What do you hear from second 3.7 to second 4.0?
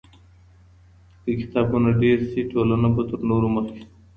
سي.